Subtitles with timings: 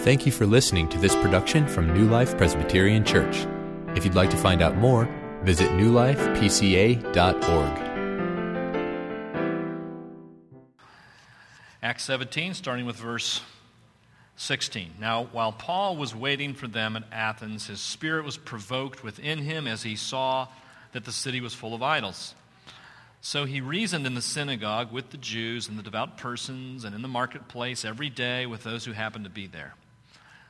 [0.00, 3.46] Thank you for listening to this production from New Life Presbyterian Church.
[3.94, 5.06] If you'd like to find out more,
[5.42, 7.04] visit newlifepca.org.
[11.82, 13.42] Acts 17, starting with verse
[14.36, 14.94] 16.
[14.98, 19.66] Now, while Paul was waiting for them at Athens, his spirit was provoked within him
[19.66, 20.48] as he saw
[20.92, 22.34] that the city was full of idols.
[23.20, 27.02] So he reasoned in the synagogue with the Jews and the devout persons, and in
[27.02, 29.74] the marketplace every day with those who happened to be there.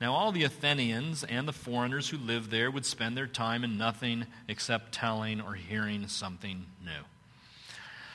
[0.00, 3.76] Now, all the Athenians and the foreigners who lived there would spend their time in
[3.76, 7.04] nothing except telling or hearing something new.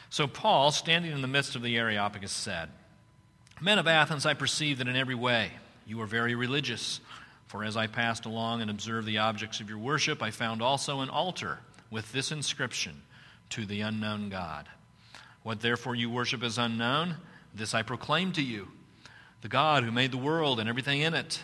[0.09, 2.69] So, Paul, standing in the midst of the Areopagus, said,
[3.61, 5.52] Men of Athens, I perceive that in every way
[5.86, 7.02] you are very religious.
[7.47, 11.02] For as I passed along and observed the objects of your worship, I found also
[11.02, 11.59] an altar
[11.91, 13.03] with this inscription
[13.52, 14.67] To the unknown God.
[15.44, 17.16] What therefore you worship as unknown,
[17.53, 18.69] this I proclaim to you.
[19.41, 21.44] The God who made the world and everything in it,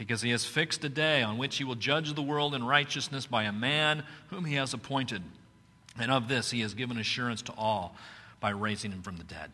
[0.00, 3.26] because he has fixed a day on which he will judge the world in righteousness
[3.26, 5.20] by a man whom he has appointed.
[5.98, 7.94] And of this he has given assurance to all
[8.40, 9.50] by raising him from the dead.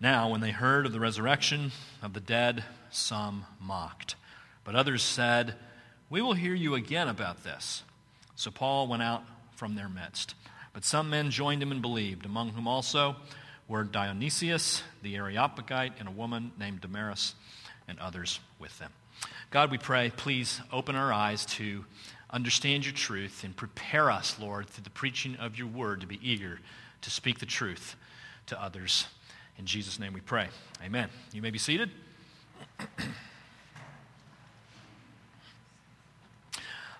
[0.00, 1.70] Now, when they heard of the resurrection
[2.02, 4.16] of the dead, some mocked.
[4.64, 5.54] But others said,
[6.10, 7.84] We will hear you again about this.
[8.34, 9.22] So Paul went out
[9.54, 10.34] from their midst.
[10.72, 13.14] But some men joined him and believed, among whom also
[13.68, 17.36] were Dionysius the Areopagite and a woman named Damaris,
[17.86, 18.90] and others with them.
[19.50, 21.84] God, we pray, please open our eyes to
[22.30, 26.18] understand your truth and prepare us, Lord, through the preaching of your word to be
[26.22, 26.60] eager
[27.02, 27.96] to speak the truth
[28.46, 29.06] to others.
[29.58, 30.48] In Jesus' name we pray.
[30.84, 31.08] Amen.
[31.32, 31.90] You may be seated.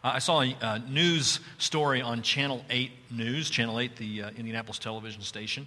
[0.05, 4.79] I saw a uh, news story on Channel 8 News, Channel 8, the uh, Indianapolis
[4.79, 5.67] television station.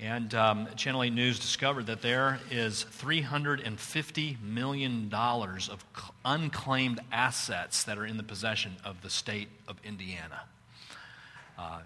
[0.00, 5.84] And um, Channel 8 News discovered that there is $350 million of
[6.24, 10.40] unclaimed assets that are in the possession of the state of Indiana.
[11.58, 11.80] Uh,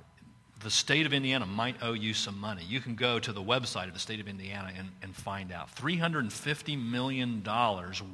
[0.62, 2.62] the state of Indiana might owe you some money.
[2.68, 5.74] You can go to the website of the state of Indiana and, and find out.
[5.74, 7.42] $350 million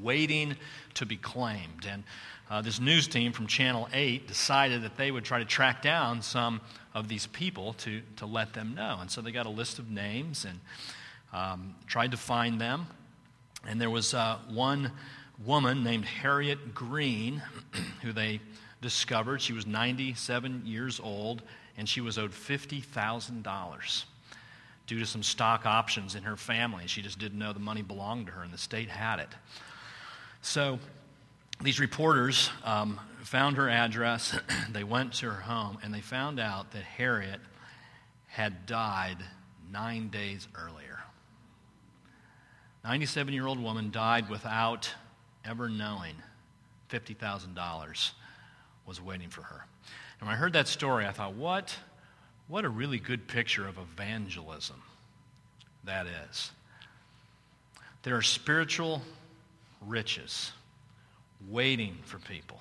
[0.02, 0.56] waiting
[0.94, 1.86] to be claimed.
[1.86, 2.04] And
[2.50, 6.22] uh, this news team from Channel 8 decided that they would try to track down
[6.22, 6.62] some
[6.94, 8.98] of these people to, to let them know.
[9.00, 10.60] And so they got a list of names and
[11.32, 12.86] um, tried to find them.
[13.66, 14.92] And there was uh, one
[15.44, 17.42] woman named Harriet Green
[18.02, 18.40] who they
[18.80, 19.40] discovered.
[19.40, 21.42] She was 97 years old
[21.76, 24.04] and she was owed $50,000
[24.86, 26.86] due to some stock options in her family.
[26.86, 29.28] She just didn't know the money belonged to her, and the state had it.
[30.42, 30.80] So
[31.62, 34.38] these reporters um, found her address,
[34.72, 37.40] they went to her home, and they found out that Harriet
[38.26, 39.18] had died
[39.70, 40.98] nine days earlier.
[42.84, 44.94] 97 year old woman died without
[45.44, 46.14] ever knowing
[46.90, 48.10] $50,000
[48.86, 49.66] was waiting for her.
[50.18, 51.76] And when I heard that story, I thought, what,
[52.48, 54.82] what a really good picture of evangelism
[55.84, 56.50] that is.
[58.02, 59.02] There are spiritual
[59.86, 60.52] riches
[61.48, 62.60] waiting for people.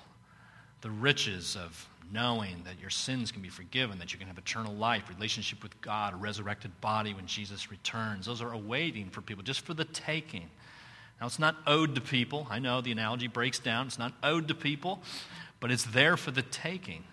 [0.80, 4.74] The riches of knowing that your sins can be forgiven, that you can have eternal
[4.74, 8.26] life, relationship with God, a resurrected body when Jesus returns.
[8.26, 10.50] Those are awaiting for people, just for the taking.
[11.20, 12.46] Now, it's not owed to people.
[12.50, 13.86] I know the analogy breaks down.
[13.86, 15.02] It's not owed to people,
[15.60, 17.04] but it's there for the taking.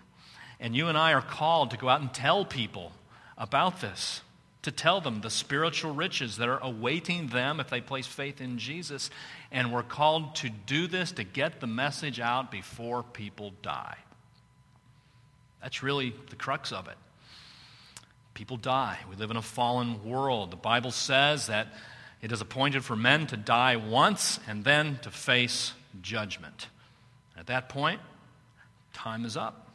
[0.60, 2.94] And you and I are called to go out and tell people
[3.38, 4.22] about this,
[4.68, 8.58] to tell them the spiritual riches that are awaiting them if they place faith in
[8.58, 9.10] Jesus.
[9.50, 13.96] And we're called to do this to get the message out before people die.
[15.62, 16.98] That's really the crux of it.
[18.34, 19.00] People die.
[19.10, 20.52] We live in a fallen world.
[20.52, 21.70] The Bible says that
[22.22, 25.72] it is appointed for men to die once and then to face
[26.02, 26.68] judgment.
[27.38, 28.02] At that point,
[28.92, 29.67] time is up.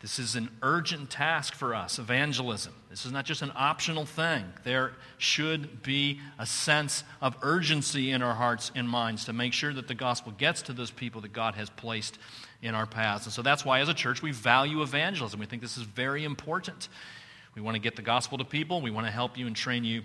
[0.00, 2.72] This is an urgent task for us, evangelism.
[2.88, 4.44] This is not just an optional thing.
[4.64, 9.74] There should be a sense of urgency in our hearts and minds to make sure
[9.74, 12.18] that the gospel gets to those people that God has placed
[12.62, 13.26] in our paths.
[13.26, 15.38] And so that's why, as a church, we value evangelism.
[15.38, 16.88] We think this is very important.
[17.54, 19.84] We want to get the gospel to people, we want to help you and train
[19.84, 20.02] you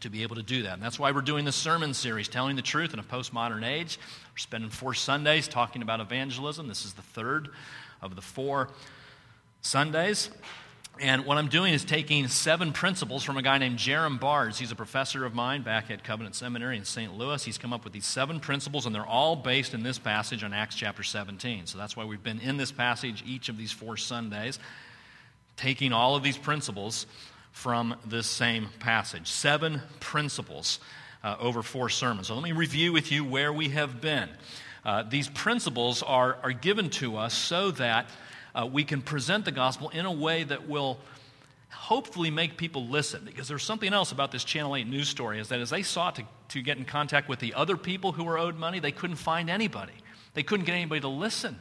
[0.00, 0.74] to be able to do that.
[0.74, 3.98] And that's why we're doing this sermon series, Telling the Truth in a Postmodern Age.
[4.32, 6.68] We're spending four Sundays talking about evangelism.
[6.68, 7.48] This is the third
[8.02, 8.68] of the four
[9.66, 10.30] Sundays.
[11.00, 14.58] And what I'm doing is taking seven principles from a guy named Jerram Barrs.
[14.58, 17.12] He's a professor of mine back at Covenant Seminary in St.
[17.12, 17.44] Louis.
[17.44, 20.54] He's come up with these seven principles, and they're all based in this passage on
[20.54, 21.66] Acts chapter 17.
[21.66, 24.58] So that's why we've been in this passage each of these four Sundays,
[25.56, 27.06] taking all of these principles
[27.50, 29.26] from this same passage.
[29.28, 30.78] Seven principles
[31.24, 32.28] uh, over four sermons.
[32.28, 34.30] So let me review with you where we have been.
[34.84, 38.08] Uh, these principles are, are given to us so that
[38.56, 40.98] uh, we can present the gospel in a way that will
[41.70, 43.22] hopefully make people listen.
[43.24, 46.16] Because there's something else about this Channel 8 news story is that as they sought
[46.16, 49.16] to, to get in contact with the other people who were owed money, they couldn't
[49.16, 49.92] find anybody.
[50.34, 51.58] They couldn't get anybody to listen.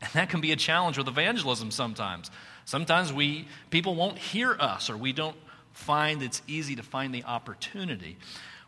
[0.00, 2.30] And that can be a challenge with evangelism sometimes.
[2.64, 5.36] Sometimes we, people won't hear us or we don't
[5.72, 8.16] find it's easy to find the opportunity.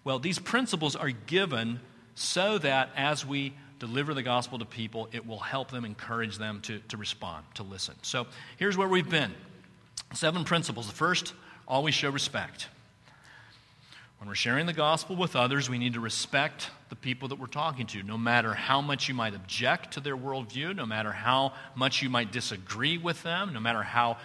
[0.05, 1.81] Well, these principles are given
[2.14, 6.60] so that as we deliver the gospel to people, it will help them, encourage them
[6.62, 7.94] to, to respond, to listen.
[8.02, 8.26] So
[8.56, 9.34] here's where we've been
[10.14, 10.86] seven principles.
[10.86, 11.34] The first,
[11.66, 12.69] always show respect.
[14.19, 17.46] When we're sharing the gospel with others, we need to respect the people that we're
[17.46, 21.52] talking to, no matter how much you might object to their worldview, no matter how
[21.76, 24.16] much you might disagree with them, no matter how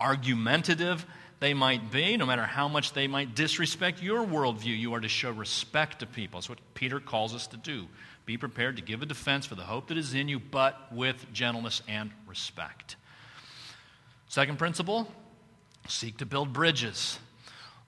[0.00, 1.06] argumentative
[1.38, 5.08] they might be, no matter how much they might disrespect your worldview, you are to
[5.08, 6.40] show respect to people.
[6.40, 7.86] That's what Peter calls us to do.
[8.26, 11.32] Be prepared to give a defense for the hope that is in you, but with
[11.32, 12.96] gentleness and respect.
[14.28, 15.08] Second principle
[15.88, 17.20] seek to build bridges.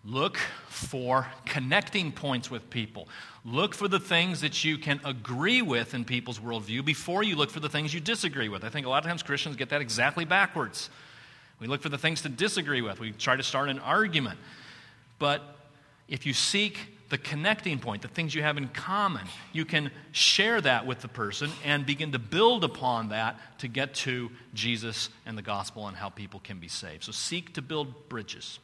[0.05, 0.37] Look
[0.69, 3.09] for connecting points with people.
[3.45, 7.51] Look for the things that you can agree with in people's worldview before you look
[7.51, 8.63] for the things you disagree with.
[8.63, 10.89] I think a lot of times Christians get that exactly backwards.
[11.59, 14.39] We look for the things to disagree with, we try to start an argument.
[15.19, 15.43] But
[16.07, 19.27] if you seek the connecting point, the things you have in common.
[19.53, 23.95] You can share that with the person and begin to build upon that to get
[23.95, 27.05] to Jesus and the gospel and how people can be saved.
[27.05, 28.59] So seek to build bridges.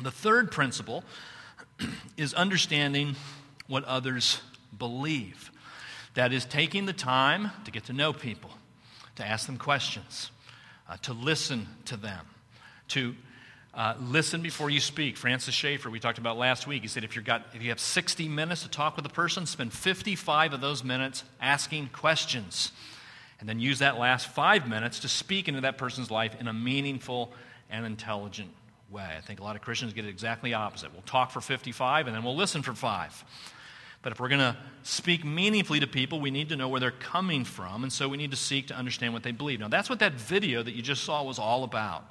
[0.00, 1.04] The third principle
[2.16, 3.16] is understanding
[3.66, 4.40] what others
[4.76, 5.50] believe.
[6.14, 8.50] That is taking the time to get to know people,
[9.16, 10.30] to ask them questions,
[10.88, 12.24] uh, to listen to them,
[12.88, 13.14] to
[13.76, 15.18] uh, listen before you speak.
[15.18, 17.78] Francis Schaeffer, we talked about last week, he said if, you've got, if you have
[17.78, 22.72] 60 minutes to talk with a person, spend 55 of those minutes asking questions.
[23.38, 26.54] And then use that last five minutes to speak into that person's life in a
[26.54, 27.34] meaningful
[27.68, 28.48] and intelligent
[28.88, 29.06] way.
[29.14, 30.94] I think a lot of Christians get it exactly opposite.
[30.94, 33.24] We'll talk for 55 and then we'll listen for five.
[34.00, 36.92] But if we're going to speak meaningfully to people, we need to know where they're
[36.92, 39.58] coming from, and so we need to seek to understand what they believe.
[39.58, 42.04] Now, that's what that video that you just saw was all about.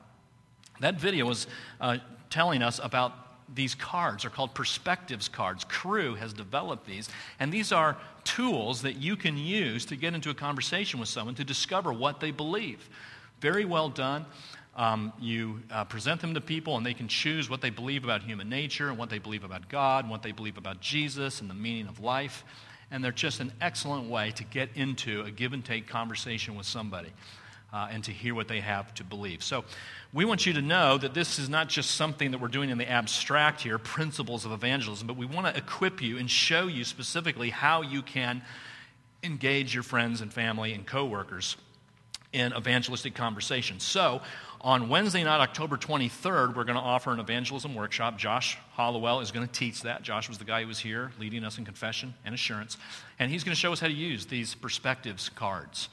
[0.79, 1.48] That video was
[1.79, 1.98] uh,
[2.29, 3.13] telling us about
[3.53, 4.24] these cards.
[4.24, 5.63] They're called perspectives cards.
[5.63, 10.29] Cru has developed these, and these are tools that you can use to get into
[10.29, 12.89] a conversation with someone to discover what they believe.
[13.41, 14.25] Very well done.
[14.75, 18.24] Um, you uh, present them to people, and they can choose what they believe about
[18.24, 21.50] human nature, and what they believe about God, and what they believe about Jesus, and
[21.50, 22.44] the meaning of life.
[22.91, 26.65] And they're just an excellent way to get into a give and take conversation with
[26.65, 27.12] somebody
[27.74, 29.43] uh, and to hear what they have to believe.
[29.43, 29.65] So,
[30.13, 32.77] we want you to know that this is not just something that we're doing in
[32.77, 36.86] the abstract here, principles of evangelism, but we want to equip you and show you
[36.86, 38.41] specifically how you can
[39.24, 41.57] engage your friends and family and coworkers
[42.31, 43.84] in evangelistic conversations.
[43.84, 44.22] So,
[44.62, 48.17] on Wednesday night, October 23rd, we're going to offer an evangelism workshop.
[48.17, 50.01] Josh Hollowell is going to teach that.
[50.01, 52.77] Josh was the guy who was here leading us in confession and assurance.
[53.19, 55.89] And he's going to show us how to use these perspectives cards,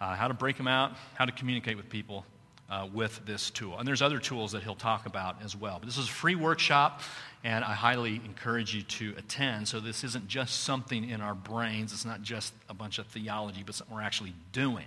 [0.00, 2.24] uh, how to break them out, how to communicate with people
[2.70, 3.78] uh, with this tool.
[3.78, 5.78] And there's other tools that he'll talk about as well.
[5.78, 7.02] But this is a free workshop,
[7.42, 9.68] and I highly encourage you to attend.
[9.68, 13.62] So this isn't just something in our brains, it's not just a bunch of theology,
[13.64, 14.86] but something we're actually doing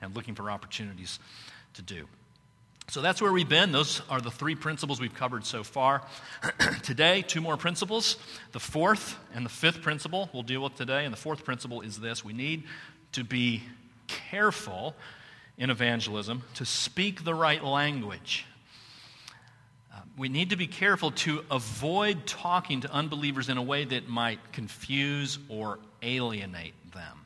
[0.00, 1.18] and looking for opportunities
[1.74, 2.06] to do.
[2.88, 3.72] So that's where we've been.
[3.72, 6.02] Those are the three principles we've covered so far.
[6.82, 8.18] today, two more principles.
[8.52, 11.06] The fourth and the fifth principle we'll deal with today.
[11.06, 12.64] And the fourth principle is this we need
[13.12, 13.62] to be
[14.06, 14.94] careful
[15.56, 18.46] in evangelism to speak the right language.
[19.92, 24.08] Uh, we need to be careful to avoid talking to unbelievers in a way that
[24.08, 27.24] might confuse or alienate them.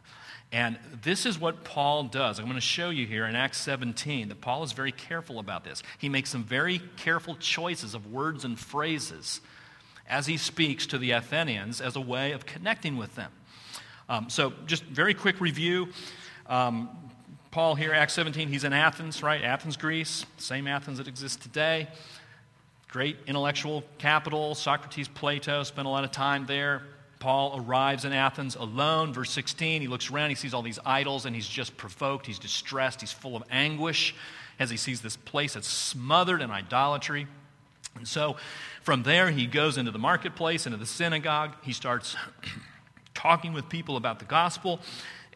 [0.51, 2.39] And this is what Paul does.
[2.39, 5.63] I'm going to show you here in Acts 17 that Paul is very careful about
[5.63, 5.83] this.
[5.99, 9.43] He makes some very careful choices of words and phrases
[10.09, 13.31] as he speaks to the Athenians as a way of connecting with them.
[14.09, 15.89] Um, so, just very quick review.
[16.49, 16.88] Um,
[17.50, 19.43] Paul here, Acts 17, he's in Athens, right?
[19.43, 21.88] Athens, Greece, same Athens that exists today.
[22.88, 24.55] Great intellectual capital.
[24.55, 26.83] Socrates, Plato spent a lot of time there.
[27.19, 29.12] Paul arrives in Athens alone.
[29.12, 32.26] Verse 16, he looks around, he sees all these idols, and he's just provoked.
[32.26, 33.00] He's distressed.
[33.00, 34.14] He's full of anguish
[34.59, 37.26] as he sees this place that's smothered in idolatry.
[37.95, 38.37] And so
[38.83, 41.55] from there, he goes into the marketplace, into the synagogue.
[41.62, 42.17] He starts
[43.14, 44.81] talking with people about the gospel.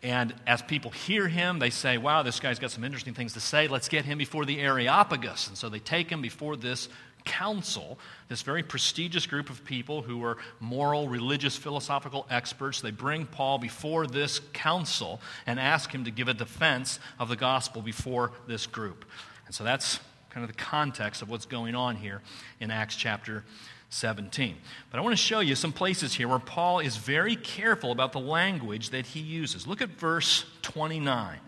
[0.03, 3.41] And as people hear him, they say, Wow, this guy's got some interesting things to
[3.41, 3.69] say.
[3.69, 5.49] Let's get him before the Areopagus.
[5.49, 6.89] And so they take him before this
[7.25, 12.81] council, this very prestigious group of people who are moral, religious, philosophical experts.
[12.81, 17.37] They bring Paul before this council and ask him to give a defense of the
[17.37, 19.05] gospel before this group.
[19.47, 22.23] And so that's kind of the context of what's going on here
[22.59, 23.45] in Acts chapter
[23.93, 24.57] 17.
[24.91, 28.13] But I want to show you some places here where Paul is very careful about
[28.13, 29.67] the language that he uses.
[29.67, 31.39] Look at verse 29.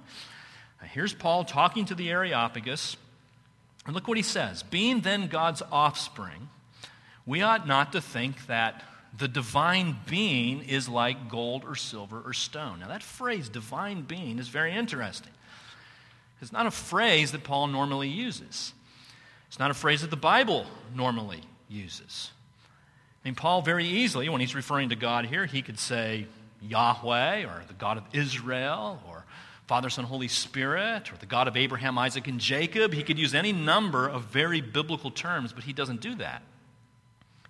[0.81, 2.97] Now, here's Paul talking to the Areopagus.
[3.87, 6.51] And look what he says Being then God's offspring,
[7.25, 8.85] we ought not to think that
[9.17, 12.81] the divine being is like gold or silver or stone.
[12.81, 15.33] Now, that phrase, divine being, is very interesting.
[16.43, 18.75] It's not a phrase that Paul normally uses,
[19.49, 21.41] it's not a phrase that the Bible normally
[21.75, 22.31] uses.
[23.25, 26.27] I mean, Paul very easily, when he's referring to God here, he could say
[26.63, 29.25] Yahweh or the God of Israel or
[29.67, 32.93] Father, Son, Holy Spirit, or the God of Abraham, Isaac, and Jacob.
[32.93, 36.43] He could use any number of very biblical terms, but he doesn't do that.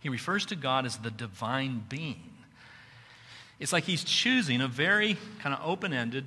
[0.00, 2.31] He refers to God as the divine being.
[3.59, 6.26] It's like he's choosing a very kind of open ended,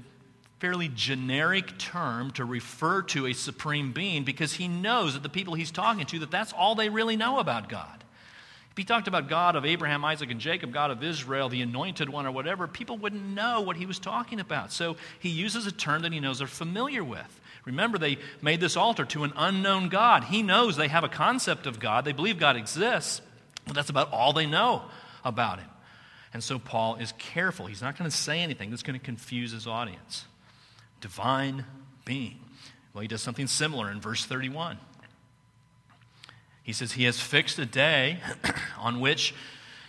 [0.60, 5.54] fairly generic term to refer to a supreme being because he knows that the people
[5.54, 8.04] he's talking to that that's all they really know about God.
[8.72, 12.10] If he talked about God of Abraham, Isaac, and Jacob, God of Israel, the anointed
[12.10, 14.72] one, or whatever, people wouldn't know what he was talking about.
[14.72, 17.42] So he uses a term that he knows they're familiar with.
[17.66, 20.26] Remember, they made this altar to an unknown God.
[20.26, 23.22] He knows they have a concept of God, they believe God exists,
[23.66, 24.84] but that's about all they know
[25.26, 25.70] about him.
[26.34, 27.66] And so Paul is careful.
[27.66, 30.26] He's not going to say anything that's going to confuse his audience.
[31.01, 31.66] Divine
[32.06, 32.39] being.
[32.94, 34.77] Well, he does something similar in verse 31.
[36.63, 38.20] He says, He has fixed a day
[38.80, 39.34] on which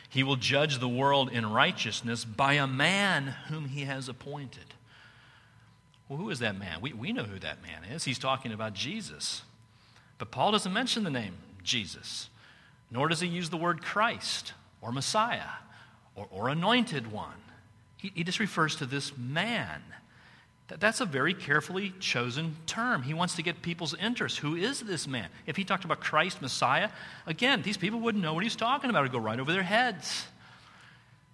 [0.08, 4.74] He will judge the world in righteousness by a man whom He has appointed.
[6.08, 6.80] Well, who is that man?
[6.80, 8.04] We, we know who that man is.
[8.04, 9.42] He's talking about Jesus.
[10.18, 12.28] But Paul doesn't mention the name Jesus,
[12.90, 15.50] nor does he use the word Christ or Messiah
[16.14, 17.42] or, or anointed one.
[17.96, 19.82] He, he just refers to this man.
[20.68, 23.02] That's a very carefully chosen term.
[23.02, 24.38] He wants to get people's interest.
[24.38, 25.28] Who is this man?
[25.46, 26.90] If he talked about Christ, Messiah,
[27.26, 29.00] again, these people wouldn't know what he's talking about.
[29.00, 30.26] It would go right over their heads.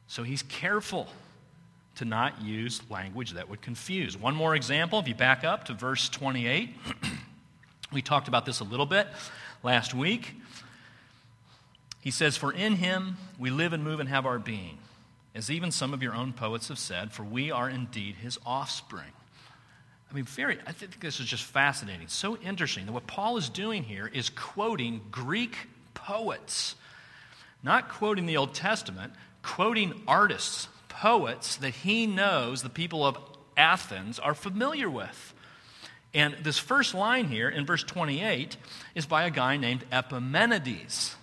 [0.07, 1.09] So he's careful
[1.97, 4.17] to not use language that would confuse.
[4.17, 6.71] One more example, if you back up to verse 28,
[7.93, 9.09] we talked about this a little bit
[9.65, 10.33] last week.
[12.01, 14.79] He says, For in him we live and move and have our being,
[15.35, 19.11] as even some of your own poets have said, for we are indeed his offspring.
[20.15, 22.07] I mean, very, I think this is just fascinating.
[22.07, 25.57] So interesting that what Paul is doing here is quoting Greek
[25.93, 26.77] poets,
[27.65, 33.19] not quoting the Old Testament, quoting artists, poets that he knows the people of
[33.57, 35.35] Athens are familiar with.
[36.15, 38.57] And this first line here in verse 28
[38.95, 41.17] is by a guy named Epimenides,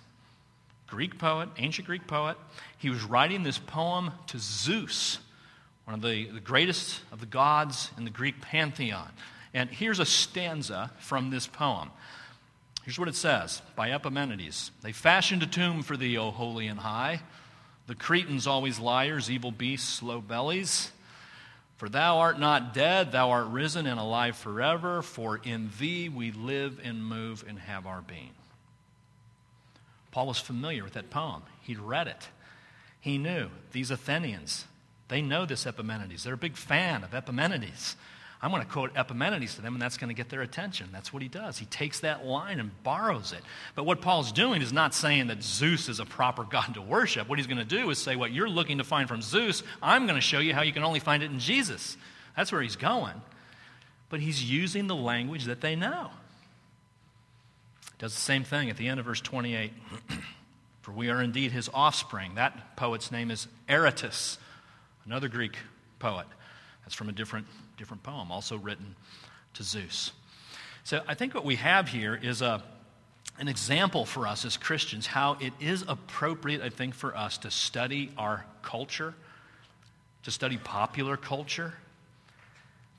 [0.88, 2.36] Greek poet, ancient Greek poet.
[2.78, 5.20] He was writing this poem to Zeus
[5.86, 9.10] one of the, the greatest of the gods in the Greek pantheon.
[9.54, 11.92] And here's a stanza from this poem.
[12.84, 16.80] Here's what it says by Epimenides They fashioned a tomb for thee, O holy and
[16.80, 17.22] high.
[17.88, 20.92] The Cretans always liars, evil beasts, slow bellies.
[21.78, 26.32] For thou art not dead, thou art risen and alive forever, for in thee we
[26.32, 28.30] live and move and have our being.
[30.12, 31.42] Paul was familiar with that poem.
[31.62, 32.30] He'd read it.
[33.00, 34.66] He knew these Athenians,
[35.12, 36.24] they know this Epimenides.
[36.24, 37.98] They're a big fan of Epimenides.
[38.42, 40.88] I'm going to quote Epimenides to them, and that's going to get their attention.
[40.94, 41.58] That's what he does.
[41.58, 43.42] He takes that line and borrows it.
[43.76, 47.28] But what Paul's doing is not saying that Zeus is a proper god to worship.
[47.28, 50.06] What he's going to do is say, What you're looking to find from Zeus, I'm
[50.06, 51.98] going to show you how you can only find it in Jesus.
[52.38, 53.22] That's where he's going.
[54.08, 56.10] But he's using the language that they know.
[58.00, 59.74] Does the same thing at the end of verse 28.
[60.82, 62.36] For we are indeed his offspring.
[62.36, 64.38] That poet's name is Aratus,
[65.06, 65.58] another Greek
[66.00, 66.28] poet.
[66.84, 68.96] That's from a different, different poem, also written
[69.54, 70.12] to Zeus.
[70.84, 72.64] So I think what we have here is a,
[73.40, 77.52] an example for us as Christians how it is appropriate, I think, for us to
[77.52, 79.14] study our culture,
[80.24, 81.74] to study popular culture,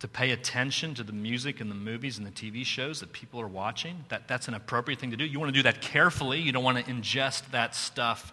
[0.03, 3.41] to pay attention to the music and the movies and the TV shows that people
[3.41, 4.05] are watching.
[4.09, 5.25] That, that's an appropriate thing to do.
[5.25, 6.41] You want to do that carefully.
[6.41, 8.33] You don't want to ingest that stuff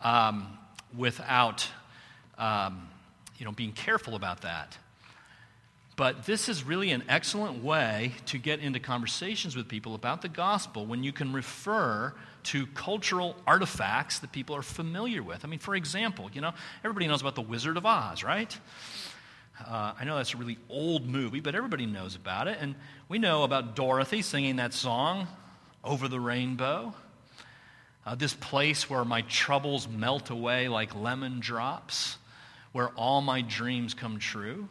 [0.00, 0.58] um,
[0.96, 1.68] without
[2.38, 2.88] um,
[3.36, 4.78] you know, being careful about that.
[5.96, 10.28] But this is really an excellent way to get into conversations with people about the
[10.28, 12.14] gospel when you can refer
[12.44, 15.44] to cultural artifacts that people are familiar with.
[15.44, 16.52] I mean, for example, you know,
[16.84, 18.56] everybody knows about the Wizard of Oz, right?
[19.66, 22.58] Uh, I know that's a really old movie, but everybody knows about it.
[22.60, 22.76] And
[23.08, 25.26] we know about Dorothy singing that song,
[25.82, 26.94] Over the Rainbow.
[28.06, 32.18] Uh, this place where my troubles melt away like lemon drops,
[32.78, 34.68] where all my dreams come true.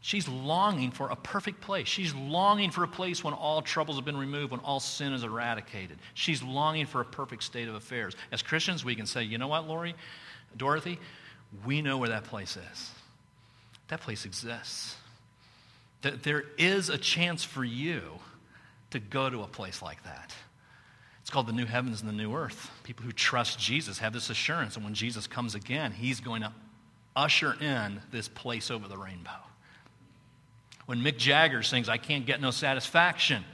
[0.00, 1.86] She's longing for a perfect place.
[1.86, 5.22] She's longing for a place when all troubles have been removed, when all sin is
[5.22, 5.98] eradicated.
[6.14, 8.16] She's longing for a perfect state of affairs.
[8.32, 9.94] As Christians, we can say, you know what, Lori,
[10.56, 10.98] Dorothy,
[11.64, 12.90] we know where that place is
[13.86, 14.96] that place exists.
[16.02, 18.02] That there is a chance for you
[18.90, 20.34] to go to a place like that.
[21.20, 22.68] It's called the new heavens and the new earth.
[22.82, 26.50] People who trust Jesus have this assurance, and when Jesus comes again, he's going to
[27.16, 29.30] usher in this place over the rainbow.
[30.84, 33.44] When Mick Jagger sings, I can't get no satisfaction,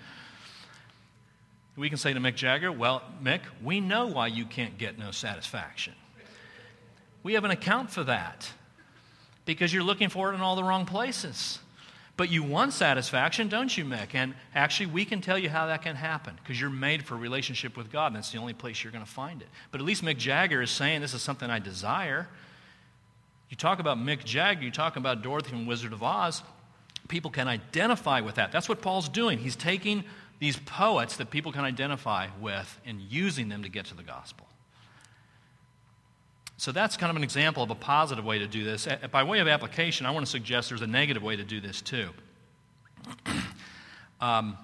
[1.76, 5.10] we can say to Mick Jagger, Well, Mick, we know why you can't get no
[5.10, 5.94] satisfaction.
[7.22, 8.50] We have an account for that
[9.44, 11.60] because you're looking for it in all the wrong places.
[12.16, 14.14] But you want satisfaction, don't you, Mick?
[14.14, 17.18] And actually, we can tell you how that can happen because you're made for a
[17.18, 19.48] relationship with God, and that's the only place you're going to find it.
[19.70, 22.28] But at least Mick Jagger is saying this is something I desire.
[23.52, 26.42] You talk about Mick Jagger, you talk about Dorothy from Wizard of Oz,
[27.08, 28.50] people can identify with that.
[28.50, 29.36] That's what Paul's doing.
[29.36, 30.04] He's taking
[30.38, 34.46] these poets that people can identify with and using them to get to the gospel.
[36.56, 38.88] So that's kind of an example of a positive way to do this.
[39.10, 41.82] By way of application, I want to suggest there's a negative way to do this
[41.82, 42.08] too.
[44.22, 44.56] um,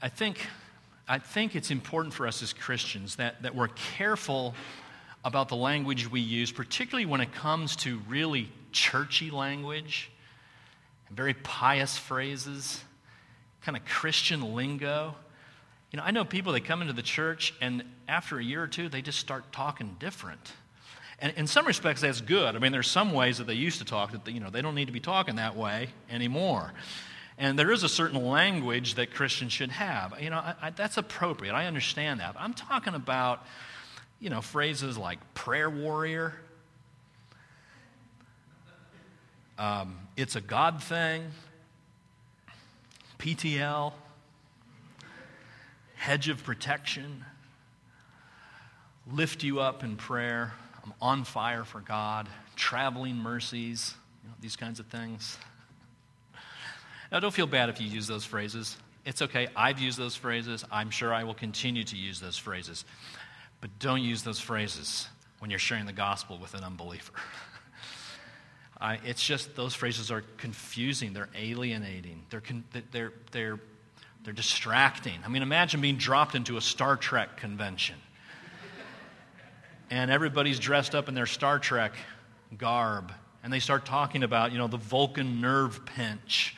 [0.00, 0.46] I, think,
[1.08, 3.66] I think it's important for us as Christians that, that we're
[3.96, 4.54] careful
[5.24, 10.10] about the language we use, particularly when it comes to really churchy language,
[11.08, 12.82] and very pious phrases,
[13.62, 15.14] kind of Christian lingo.
[15.90, 18.68] You know, I know people that come into the church and after a year or
[18.68, 20.52] two, they just start talking different.
[21.20, 22.54] And in some respects, that's good.
[22.54, 24.74] I mean, there's some ways that they used to talk that, you know, they don't
[24.74, 26.72] need to be talking that way anymore.
[27.38, 30.14] And there is a certain language that Christians should have.
[30.20, 31.54] You know, I, I, that's appropriate.
[31.54, 32.34] I understand that.
[32.34, 33.44] But I'm talking about,
[34.20, 36.34] you know, phrases like prayer warrior,
[39.58, 41.24] um, it's a God thing,
[43.18, 43.92] PTL,
[45.96, 47.24] hedge of protection,
[49.12, 50.52] lift you up in prayer.
[50.84, 55.36] I'm on fire for God, traveling mercies, you know, these kinds of things.
[57.10, 58.76] Now, don't feel bad if you use those phrases.
[59.04, 59.48] It's okay.
[59.56, 60.64] I've used those phrases.
[60.70, 62.84] I'm sure I will continue to use those phrases.
[63.60, 67.12] But don't use those phrases when you're sharing the gospel with an unbeliever.
[68.80, 71.12] It's just those phrases are confusing.
[71.12, 72.22] They're alienating.
[72.30, 73.58] They're, con, they're, they're,
[74.22, 75.18] they're distracting.
[75.24, 77.96] I mean, imagine being dropped into a Star Trek convention
[79.90, 81.94] and everybody's dressed up in their Star Trek
[82.56, 83.12] garb.
[83.42, 86.56] And they start talking about, you know, the Vulcan nerve pinch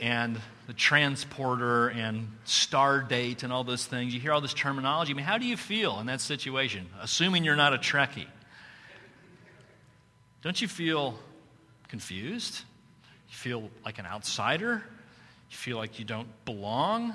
[0.00, 4.14] and the transporter and star date and all those things.
[4.14, 5.12] You hear all this terminology.
[5.12, 8.26] I mean, how do you feel in that situation, assuming you're not a Trekkie?
[10.42, 11.18] Don't you feel
[11.88, 12.62] confused?
[13.28, 14.82] You feel like an outsider?
[15.50, 17.14] You feel like you don't belong?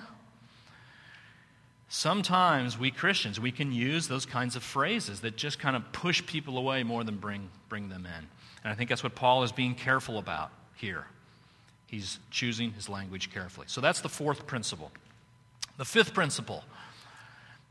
[1.89, 6.23] Sometimes we Christians, we can use those kinds of phrases that just kind of push
[6.23, 8.27] people away more than bring, bring them in.
[8.63, 11.07] And I think that's what Paul is being careful about here.
[11.89, 13.65] He's choosing his language carefully.
[13.67, 14.91] So that's the fourth principle.
[15.77, 16.63] The fifth principle,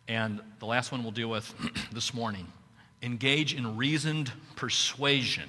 [0.09, 1.55] and the last one we'll deal with
[1.93, 2.51] this morning
[3.01, 5.49] engage in reasoned persuasion.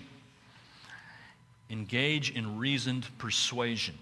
[1.72, 3.98] engage in reasoned persuasion.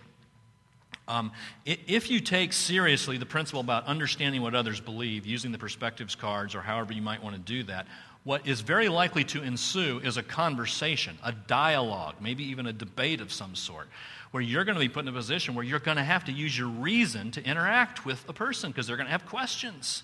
[1.08, 1.32] Um,
[1.66, 6.56] if you take seriously the principle about understanding what others believe, using the perspectives cards
[6.56, 7.88] or however you might want to do that,
[8.28, 13.22] what is very likely to ensue is a conversation, a dialogue, maybe even a debate
[13.22, 13.88] of some sort,
[14.32, 16.34] where you're going to be put in a position where you're going to have to
[16.34, 20.04] use your reason to interact with a person because they're going to have questions.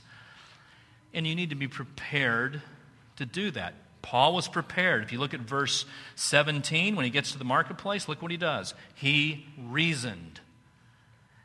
[1.13, 2.61] And you need to be prepared
[3.17, 3.73] to do that.
[4.01, 5.03] Paul was prepared.
[5.03, 5.83] If you look at verse
[6.15, 8.73] 17, when he gets to the marketplace, look what he does.
[8.95, 10.39] He reasoned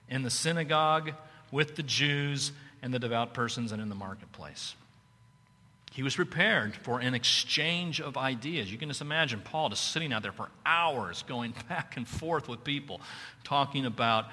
[0.09, 1.11] in the synagogue
[1.51, 4.77] with the Jews and the devout persons and in the marketplace.
[5.99, 8.71] He was prepared for an exchange of ideas.
[8.71, 12.49] You can just imagine Paul just sitting out there for hours going back and forth
[12.49, 13.01] with people
[13.43, 14.27] talking about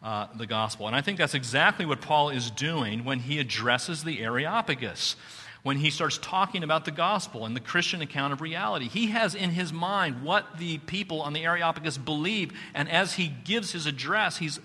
[0.00, 0.86] uh, the gospel.
[0.86, 5.16] And I think that's exactly what Paul is doing when he addresses the Areopagus,
[5.64, 8.86] when he starts talking about the gospel and the Christian account of reality.
[8.86, 13.26] He has in his mind what the people on the Areopagus believe, and as he
[13.26, 14.60] gives his address, he's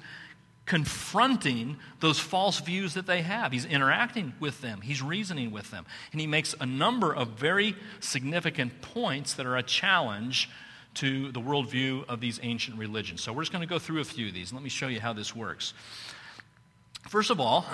[0.67, 3.51] confronting those false views that they have.
[3.51, 5.85] He's interacting with them, he's reasoning with them.
[6.11, 10.49] And he makes a number of very significant points that are a challenge
[10.95, 13.23] to the worldview of these ancient religions.
[13.23, 14.51] So we're just going to go through a few of these.
[14.51, 15.73] Let me show you how this works.
[17.07, 17.65] First of all,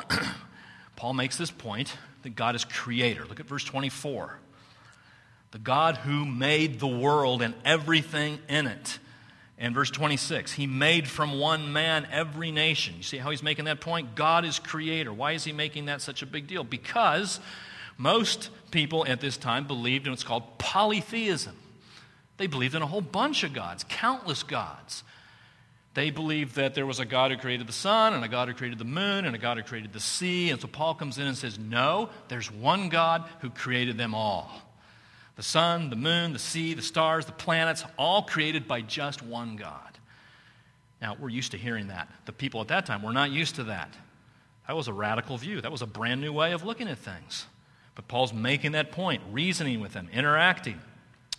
[0.95, 3.25] Paul makes this point that God is creator.
[3.25, 4.37] Look at verse 24.
[5.51, 8.99] The God who made the world and everything in it
[9.57, 12.95] and verse 26, he made from one man every nation.
[12.97, 14.15] You see how he's making that point?
[14.15, 15.13] God is creator.
[15.13, 16.63] Why is he making that such a big deal?
[16.63, 17.39] Because
[17.97, 21.55] most people at this time believed in what's called polytheism.
[22.37, 25.03] They believed in a whole bunch of gods, countless gods.
[25.93, 28.55] They believed that there was a God who created the sun, and a God who
[28.55, 30.49] created the moon, and a God who created the sea.
[30.49, 34.51] And so Paul comes in and says, No, there's one God who created them all.
[35.35, 39.55] The sun, the moon, the sea, the stars, the planets, all created by just one
[39.55, 39.97] God.
[41.01, 42.07] Now, we're used to hearing that.
[42.25, 43.93] The people at that time were not used to that.
[44.67, 47.45] That was a radical view, that was a brand new way of looking at things.
[47.95, 50.79] But Paul's making that point, reasoning with them, interacting.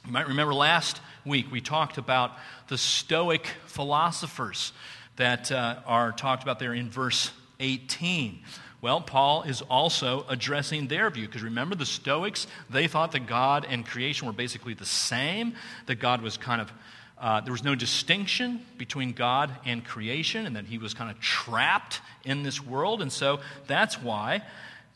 [0.04, 2.32] You might remember last week we talked about
[2.68, 4.72] the Stoic philosophers
[5.16, 7.30] that uh, are talked about there in verse
[7.60, 8.40] 18.
[8.84, 13.66] Well, Paul is also addressing their view because remember the Stoics, they thought that God
[13.66, 15.54] and creation were basically the same,
[15.86, 16.70] that God was kind of
[17.16, 21.18] uh, there was no distinction between God and creation, and that he was kind of
[21.18, 23.00] trapped in this world.
[23.00, 24.42] And so that's why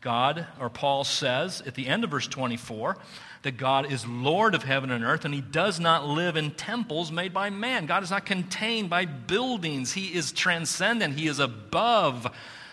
[0.03, 2.99] God, or Paul says at the end of verse 24,
[3.41, 7.11] that God is Lord of heaven and earth, and he does not live in temples
[7.11, 7.87] made by man.
[7.87, 12.31] God is not contained by buildings, he is transcendent, he is above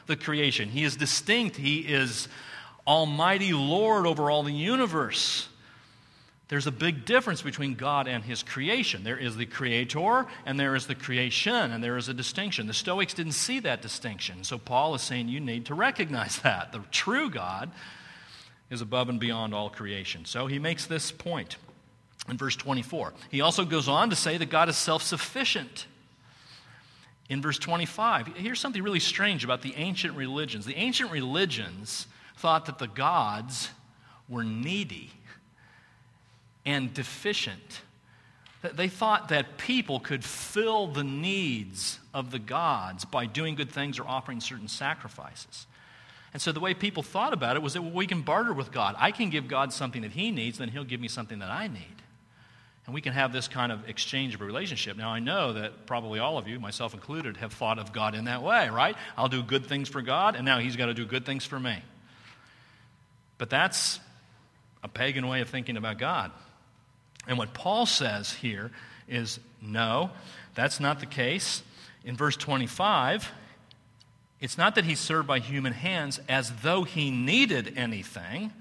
[0.08, 0.70] the creation.
[0.70, 2.28] He is distinct, He is
[2.88, 5.48] Almighty Lord over all the universe.
[6.48, 9.04] There's a big difference between God and His creation.
[9.04, 12.68] There is the Creator and there is the creation, and there is a distinction.
[12.68, 14.44] The Stoics didn't see that distinction.
[14.44, 16.72] So Paul is saying you need to recognize that.
[16.72, 17.72] The true God
[18.70, 20.26] is above and beyond all creation.
[20.26, 21.58] So he makes this point
[22.30, 23.14] in verse 24.
[23.30, 25.88] He also goes on to say that God is self sufficient
[27.30, 28.28] in verse 25.
[28.36, 30.66] Here's something really strange about the ancient religions.
[30.66, 32.08] The ancient religions
[32.38, 33.70] thought that the gods
[34.30, 35.12] were needy
[36.66, 37.82] and deficient.
[38.74, 44.00] They thought that people could fill the needs of the gods by doing good things
[44.00, 45.68] or offering certain sacrifices.
[46.34, 48.72] And so the way people thought about it was that well, we can barter with
[48.72, 48.96] God.
[48.98, 51.68] I can give God something that He needs, then He'll give me something that I
[51.68, 52.02] need.
[52.86, 54.96] And we can have this kind of exchange of a relationship.
[54.96, 58.26] Now, I know that probably all of you, myself included, have thought of God in
[58.26, 58.96] that way, right?
[59.18, 61.60] I'll do good things for God, and now He's got to do good things for
[61.60, 61.78] me.
[63.38, 64.00] But that's
[64.84, 66.32] a pagan way of thinking about God.
[67.28, 68.72] And what Paul says here
[69.08, 70.12] is no,
[70.54, 71.64] that's not the case.
[72.04, 73.32] In verse 25,
[74.40, 78.54] it's not that he's served by human hands as though he needed anything.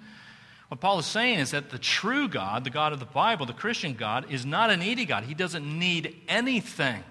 [0.75, 3.53] What Paul is saying is that the true God, the God of the Bible, the
[3.53, 5.23] Christian God, is not a needy God.
[5.23, 7.05] He doesn't need anything.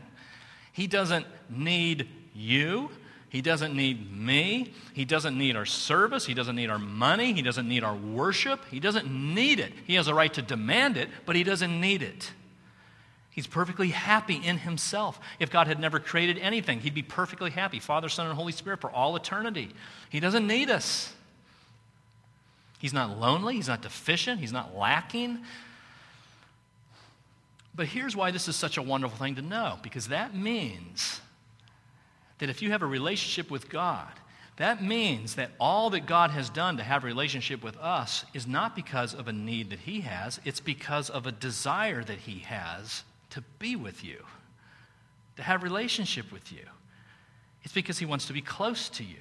[0.73, 2.89] He doesn't need you.
[3.29, 4.73] He doesn't need me.
[4.91, 6.25] He doesn't need our service.
[6.25, 7.31] He doesn't need our money.
[7.31, 8.59] He doesn't need our worship.
[8.69, 9.71] He doesn't need it.
[9.87, 12.33] He has a right to demand it, but he doesn't need it.
[13.29, 15.21] He's perfectly happy in himself.
[15.39, 18.81] If God had never created anything, he'd be perfectly happy, Father, Son, and Holy Spirit,
[18.81, 19.71] for all eternity.
[20.09, 21.13] He doesn't need us.
[22.83, 25.39] He's not lonely, he's not deficient, he's not lacking.
[27.73, 31.21] But here's why this is such a wonderful thing to know because that means
[32.39, 34.11] that if you have a relationship with God,
[34.57, 38.45] that means that all that God has done to have a relationship with us is
[38.45, 42.39] not because of a need that He has, it's because of a desire that He
[42.39, 44.25] has to be with you,
[45.37, 46.65] to have relationship with you.
[47.63, 49.15] It's because he wants to be close to you.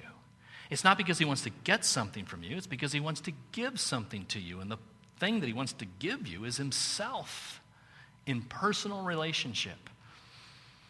[0.73, 3.31] It's not because he wants to get something from you, it's because he wants to
[3.51, 4.59] give something to you.
[4.59, 4.79] And the
[5.19, 7.61] thing that he wants to give you is himself
[8.25, 9.77] in personal relationship.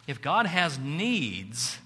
[0.06, 1.76] If God has needs,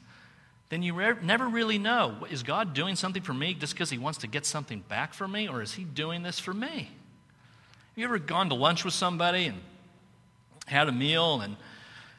[0.69, 3.99] then you re- never really know is God doing something for me just because he
[3.99, 6.69] wants to get something back from me, or is he doing this for me?
[6.69, 9.59] Have you ever gone to lunch with somebody and
[10.67, 11.57] had a meal, and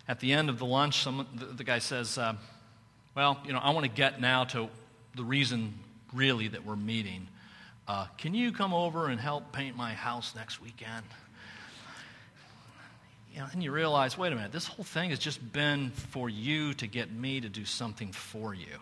[0.10, 2.34] at the end of the lunch, someone, the, the guy says, uh,
[3.16, 4.68] Well, you know, I want to get now to
[5.16, 5.74] the reason
[6.14, 7.28] really that we're meeting.
[7.88, 11.06] Uh, can you come over and help paint my house next weekend?
[13.34, 16.30] You know, and you realize, wait a minute, this whole thing has just been for
[16.30, 18.80] you to get me to do something for you.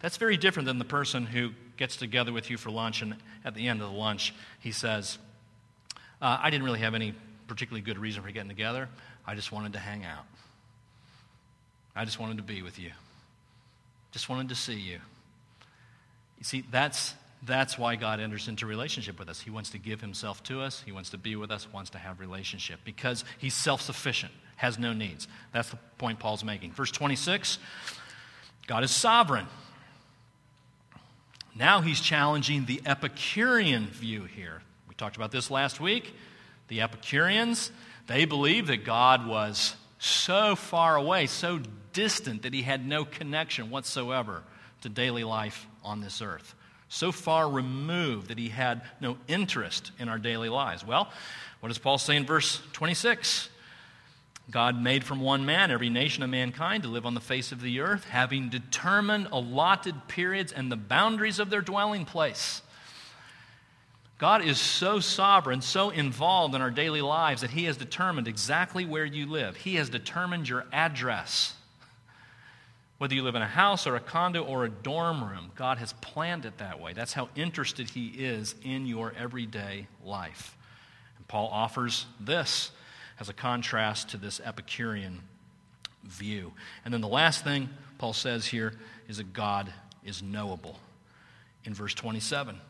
[0.00, 3.54] That's very different than the person who gets together with you for lunch, and at
[3.54, 5.18] the end of the lunch, he says,
[6.20, 7.14] uh, I didn't really have any
[7.46, 8.88] particularly good reason for getting together.
[9.26, 10.26] I just wanted to hang out.
[11.96, 12.90] I just wanted to be with you.
[14.12, 14.98] Just wanted to see you.
[16.44, 17.14] You see, that's
[17.46, 19.40] that's why God enters into relationship with us.
[19.40, 21.98] He wants to give himself to us, he wants to be with us, wants to
[21.98, 25.26] have relationship because he's self-sufficient, has no needs.
[25.52, 26.72] That's the point Paul's making.
[26.72, 27.58] Verse 26,
[28.66, 29.46] God is sovereign.
[31.54, 34.60] Now he's challenging the Epicurean view here.
[34.86, 36.12] We talked about this last week.
[36.68, 37.72] The Epicureans,
[38.06, 41.60] they believed that God was so far away, so
[41.94, 44.42] distant that he had no connection whatsoever
[44.84, 46.54] to daily life on this earth
[46.94, 50.86] so far removed that he had no interest in our daily lives.
[50.86, 51.10] Well,
[51.58, 53.48] what does Paul say in verse 26?
[54.50, 57.60] God made from one man every nation of mankind to live on the face of
[57.60, 62.62] the earth, having determined allotted periods and the boundaries of their dwelling place.
[64.18, 68.84] God is so sovereign, so involved in our daily lives that He has determined exactly
[68.84, 69.56] where you live.
[69.56, 71.54] He has determined your address.
[72.98, 75.92] Whether you live in a house or a condo or a dorm room, God has
[75.94, 76.92] planned it that way.
[76.92, 80.56] That's how interested He is in your everyday life.
[81.18, 82.70] And Paul offers this
[83.18, 85.22] as a contrast to this Epicurean
[86.04, 86.52] view.
[86.84, 88.74] And then the last thing Paul says here
[89.08, 89.72] is that God
[90.04, 90.78] is knowable.
[91.64, 92.60] In verse 27,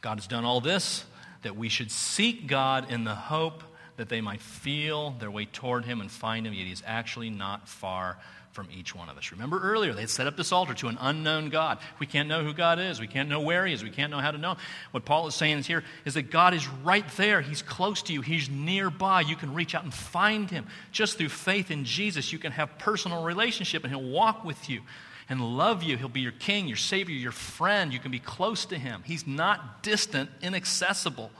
[0.00, 1.04] God has done all this
[1.42, 3.62] that we should seek God in the hope
[3.96, 7.30] that they might feel their way toward Him and find Him, yet He is actually
[7.30, 8.18] not far
[8.52, 9.32] from each one of us.
[9.32, 11.78] Remember earlier, they had set up this altar to an unknown God.
[11.98, 13.00] We can't know who God is.
[13.00, 13.82] We can't know where He is.
[13.82, 14.56] We can't know how to know.
[14.90, 17.40] What Paul is saying is here is that God is right there.
[17.40, 19.22] He's close to you, He's nearby.
[19.22, 20.66] You can reach out and find Him.
[20.92, 24.82] Just through faith in Jesus, you can have personal relationship, and He'll walk with you
[25.30, 25.96] and love you.
[25.96, 27.90] He'll be your king, your savior, your friend.
[27.90, 29.02] You can be close to Him.
[29.06, 31.30] He's not distant, inaccessible,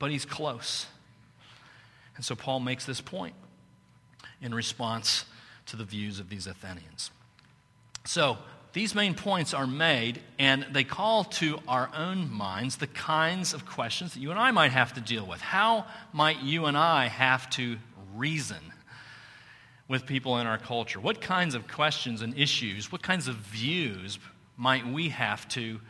[0.00, 0.86] but He's close.
[2.16, 3.34] And so Paul makes this point
[4.42, 5.24] in response
[5.66, 7.10] to the views of these Athenians.
[8.04, 8.38] So,
[8.72, 13.64] these main points are made, and they call to our own minds the kinds of
[13.64, 15.40] questions that you and I might have to deal with.
[15.40, 17.78] How might you and I have to
[18.14, 18.60] reason
[19.88, 21.00] with people in our culture?
[21.00, 24.18] What kinds of questions and issues, what kinds of views
[24.58, 25.80] might we have to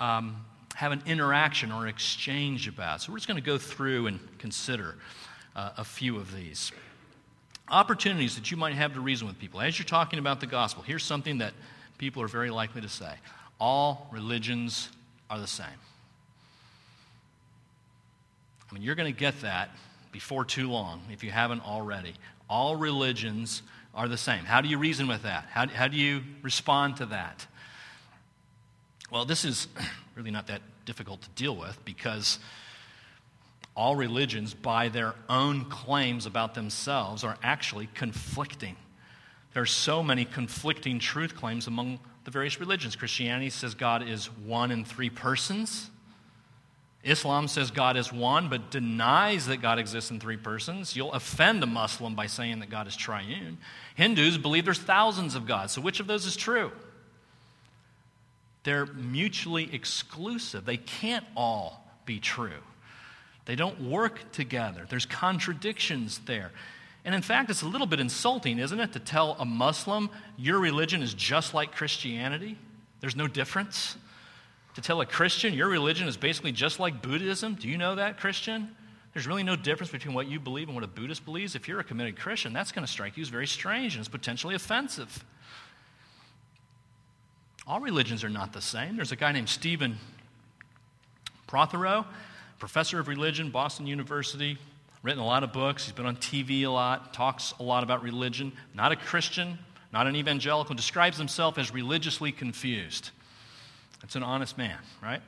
[0.00, 0.44] um,
[0.74, 3.00] have an interaction or exchange about?
[3.00, 4.96] So, we're just going to go through and consider
[5.54, 6.72] uh, a few of these
[7.70, 9.60] opportunities that you might have to reason with people.
[9.60, 11.52] As you're talking about the gospel, here's something that
[11.98, 13.12] people are very likely to say
[13.60, 14.88] all religions
[15.28, 15.66] are the same.
[18.70, 19.70] I mean, you're going to get that
[20.12, 22.14] before too long if you haven't already.
[22.48, 23.62] All religions
[23.94, 24.44] are the same.
[24.44, 25.46] How do you reason with that?
[25.50, 27.46] How, how do you respond to that?
[29.10, 29.68] Well, this is
[30.14, 32.38] really not that difficult to deal with because
[33.78, 38.76] all religions, by their own claims about themselves, are actually conflicting.
[39.54, 42.96] There are so many conflicting truth claims among the various religions.
[42.96, 45.90] Christianity says God is one in three persons.
[47.04, 50.96] Islam says God is one, but denies that God exists in three persons.
[50.96, 53.58] You'll offend a Muslim by saying that God is triune.
[53.94, 55.72] Hindus believe there's thousands of gods.
[55.72, 56.72] So, which of those is true?
[58.64, 60.64] They're mutually exclusive.
[60.64, 62.60] They can't all be true.
[63.48, 64.84] They don't work together.
[64.90, 66.50] There's contradictions there.
[67.06, 70.58] And in fact, it's a little bit insulting, isn't it, to tell a Muslim your
[70.58, 72.58] religion is just like Christianity?
[73.00, 73.96] There's no difference.
[74.74, 77.54] To tell a Christian your religion is basically just like Buddhism?
[77.54, 78.76] Do you know that, Christian?
[79.14, 81.54] There's really no difference between what you believe and what a Buddhist believes.
[81.54, 84.10] If you're a committed Christian, that's going to strike you as very strange and it's
[84.10, 85.24] potentially offensive.
[87.66, 88.96] All religions are not the same.
[88.96, 89.96] There's a guy named Stephen
[91.46, 92.04] Prothero
[92.58, 94.58] professor of religion, Boston University,
[95.02, 98.02] written a lot of books, he's been on TV a lot, talks a lot about
[98.02, 98.52] religion.
[98.74, 99.58] Not a Christian,
[99.92, 103.10] not an evangelical, describes himself as religiously confused.
[104.00, 105.22] That's an honest man, right?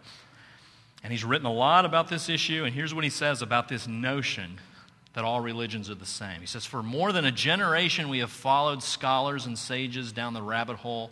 [1.03, 3.89] And he's written a lot about this issue, and here's what he says about this
[3.89, 4.61] notion
[5.15, 6.41] that all religions are the same.
[6.41, 10.43] He says, For more than a generation, we have followed scholars and sages down the
[10.43, 11.11] rabbit hole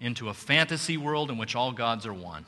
[0.00, 2.46] into a fantasy world in which all gods are one.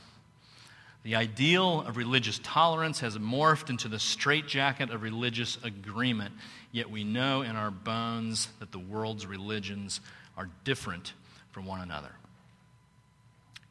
[1.02, 6.34] The ideal of religious tolerance has morphed into the straitjacket of religious agreement,
[6.72, 10.00] yet we know in our bones that the world's religions
[10.36, 11.14] are different
[11.52, 12.12] from one another.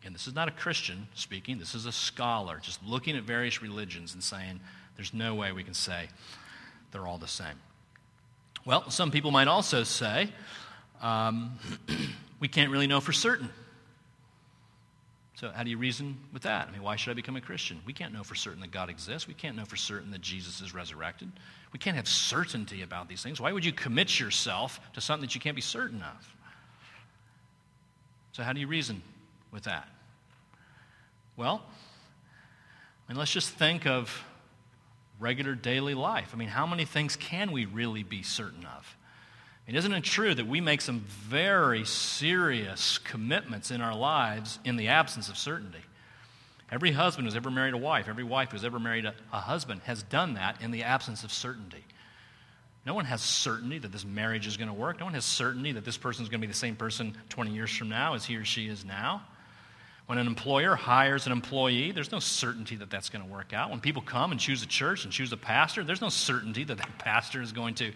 [0.03, 3.61] And this is not a Christian speaking, this is a scholar just looking at various
[3.61, 4.59] religions and saying,
[4.95, 6.07] there's no way we can say
[6.91, 7.55] they're all the same.
[8.65, 10.29] Well, some people might also say,
[11.01, 11.59] um,
[12.39, 13.49] we can't really know for certain.
[15.39, 16.67] So, how do you reason with that?
[16.67, 17.79] I mean, why should I become a Christian?
[17.85, 19.25] We can't know for certain that God exists.
[19.25, 21.31] We can't know for certain that Jesus is resurrected.
[21.71, 23.39] We can't have certainty about these things.
[23.39, 26.35] Why would you commit yourself to something that you can't be certain of?
[28.33, 29.01] So, how do you reason
[29.49, 29.87] with that?
[31.37, 31.61] Well,
[33.07, 34.25] I mean, let's just think of
[35.21, 36.31] regular daily life.
[36.33, 38.97] I mean, how many things can we really be certain of?
[39.69, 44.77] Mean, isn't it true that we make some very serious commitments in our lives in
[44.77, 45.83] the absence of certainty?
[46.71, 49.81] Every husband who's ever married a wife, every wife who's ever married a, a husband
[49.83, 51.83] has done that in the absence of certainty.
[52.83, 54.97] No one has certainty that this marriage is going to work.
[54.97, 57.51] No one has certainty that this person is going to be the same person 20
[57.51, 59.21] years from now as he or she is now.
[60.07, 63.69] When an employer hires an employee, there's no certainty that that's going to work out.
[63.69, 66.79] When people come and choose a church and choose a pastor, there's no certainty that
[66.79, 67.91] that pastor is going to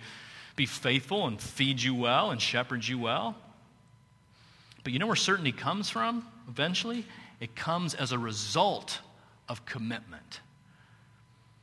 [0.56, 3.36] be faithful and feed you well and shepherd you well.
[4.84, 7.06] But you know where certainty comes from eventually?
[7.40, 9.00] It comes as a result
[9.50, 10.42] of commitment.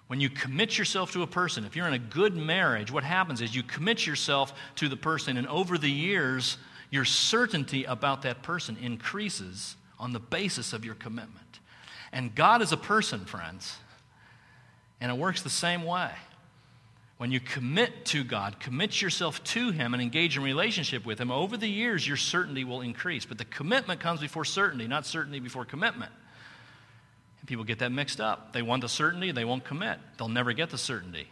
[0.08, 3.40] When you commit yourself to a person, if you're in a good marriage, what happens
[3.40, 6.58] is you commit yourself to the person, and over the years,
[6.90, 11.60] your certainty about that person increases on the basis of your commitment.
[12.12, 13.76] And God is a person, friends,
[15.00, 16.10] and it works the same way.
[17.20, 21.30] When you commit to God, commit yourself to Him, and engage in relationship with Him,
[21.30, 23.26] over the years your certainty will increase.
[23.26, 26.12] But the commitment comes before certainty, not certainty before commitment.
[27.40, 28.54] And people get that mixed up.
[28.54, 29.98] They want the certainty, they won't commit.
[30.16, 31.28] They'll never get the certainty.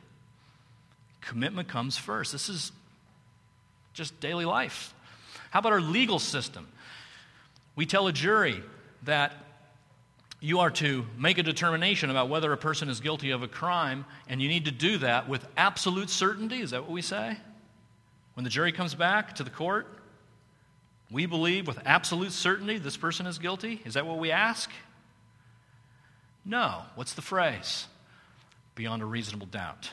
[1.22, 2.32] Commitment comes first.
[2.32, 2.70] This is
[3.94, 4.92] just daily life.
[5.52, 6.68] How about our legal system?
[7.76, 8.62] We tell a jury
[9.04, 9.32] that
[10.40, 14.04] you are to make a determination about whether a person is guilty of a crime,
[14.28, 16.60] and you need to do that with absolute certainty.
[16.60, 17.36] Is that what we say?
[18.34, 19.88] When the jury comes back to the court,
[21.10, 23.80] we believe with absolute certainty this person is guilty.
[23.84, 24.70] Is that what we ask?
[26.44, 26.82] No.
[26.94, 27.86] What's the phrase?
[28.76, 29.90] Beyond a reasonable doubt.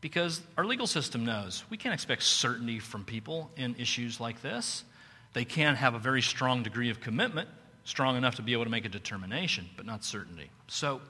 [0.00, 4.84] Because our legal system knows we can't expect certainty from people in issues like this.
[5.32, 7.48] They can have a very strong degree of commitment,
[7.88, 10.50] strong enough to be able to make a determination, but not certainty.
[10.66, 11.00] So,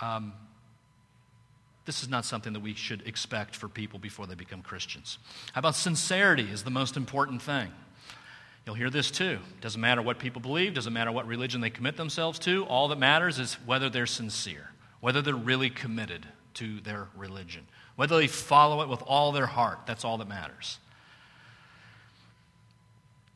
[0.00, 0.32] um,
[1.84, 5.18] this is not something that we should expect for people before they become Christians.
[5.52, 7.70] How about sincerity is the most important thing?
[8.64, 9.40] You'll hear this too.
[9.60, 12.64] Doesn't matter what people believe, doesn't matter what religion they commit themselves to.
[12.64, 18.16] All that matters is whether they're sincere, whether they're really committed to their religion, whether
[18.16, 19.80] they follow it with all their heart.
[19.86, 20.78] That's all that matters.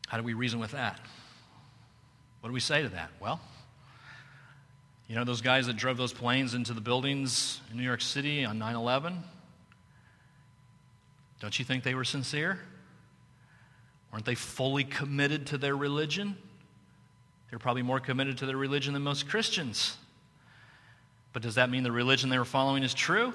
[0.07, 0.99] How do we reason with that?
[2.49, 3.11] What do we say to that?
[3.21, 3.43] Well,
[5.07, 8.43] you know those guys that drove those planes into the buildings in New York City
[8.43, 9.23] on 9 11?
[11.41, 12.59] Don't you think they were sincere?
[14.11, 16.39] Weren't they fully committed to their religion?
[17.51, 19.99] They're probably more committed to their religion than most Christians.
[21.35, 23.35] But does that mean the religion they were following is true?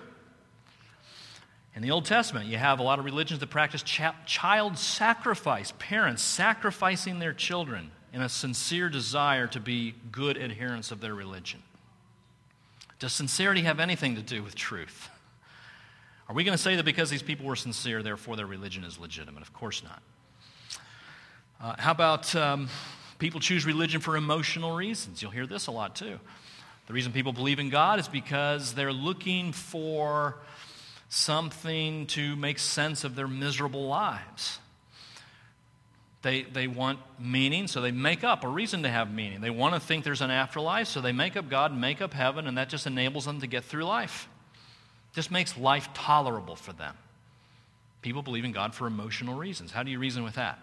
[1.76, 6.24] In the Old Testament, you have a lot of religions that practice child sacrifice, parents
[6.24, 11.64] sacrificing their children in a sincere desire to be good adherents of their religion.
[13.00, 15.10] Does sincerity have anything to do with truth?
[16.30, 19.00] Are we going to say that because these people were sincere, therefore their religion is
[19.00, 19.42] legitimate?
[19.42, 20.02] Of course not.
[21.60, 22.70] Uh, how about um,
[23.18, 25.22] people choose religion for emotional reasons?
[25.22, 26.20] You'll hear this a lot too.
[26.88, 30.38] The reason people believe in God is because they're looking for
[31.10, 34.60] something to make sense of their miserable lives.
[36.24, 39.42] They, they want meaning, so they make up a reason to have meaning.
[39.42, 42.14] They want to think there's an afterlife, so they make up God, and make up
[42.14, 44.30] heaven, and that just enables them to get through life.
[45.14, 46.96] Just makes life tolerable for them.
[48.02, 49.72] People believe in God for emotional reasons.
[49.72, 50.60] How do you reason with that?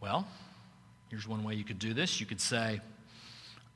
[0.00, 0.26] Well,
[1.10, 2.20] here's one way you could do this.
[2.20, 2.80] You could say,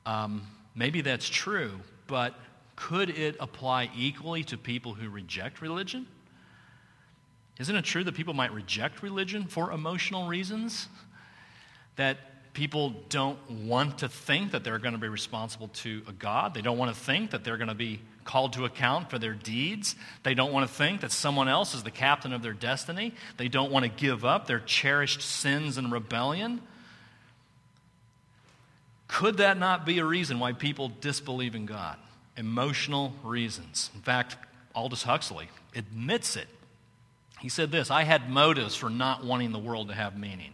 [0.07, 1.73] um, maybe that's true,
[2.07, 2.33] but
[2.75, 6.07] could it apply equally to people who reject religion?
[7.59, 10.87] Isn't it true that people might reject religion for emotional reasons?
[11.95, 12.17] That
[12.53, 16.53] people don't want to think that they're going to be responsible to a God.
[16.53, 19.33] They don't want to think that they're going to be called to account for their
[19.33, 19.95] deeds.
[20.23, 23.13] They don't want to think that someone else is the captain of their destiny.
[23.37, 26.61] They don't want to give up their cherished sins and rebellion.
[29.07, 31.97] Could that not be a reason why people disbelieve in God?
[32.37, 33.89] Emotional reasons.
[33.93, 34.37] In fact,
[34.73, 36.47] Aldous Huxley admits it.
[37.41, 40.53] He said this I had motives for not wanting the world to have meaning.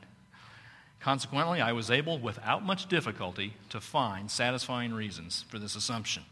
[1.02, 6.24] Consequently, I was able, without much difficulty, to find satisfying reasons for this assumption.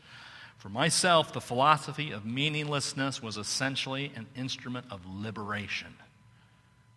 [0.57, 5.93] For myself, the philosophy of meaninglessness was essentially an instrument of liberation,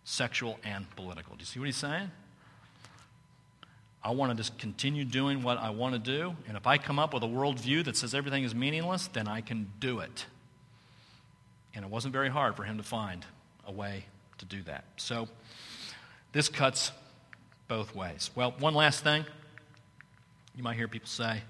[0.04, 1.34] sexual and political.
[1.34, 2.10] Do you see what he's saying?
[4.02, 6.98] I want to just continue doing what I want to do, and if I come
[6.98, 10.26] up with a worldview that says everything is meaningless, then I can do it.
[11.74, 13.26] And it wasn't very hard for him to find
[13.68, 14.04] a way
[14.38, 14.84] to do that.
[14.96, 15.28] So
[16.32, 16.90] this cuts
[17.68, 18.30] both ways.
[18.34, 19.24] Well, one last thing.
[20.56, 21.42] You might hear people say,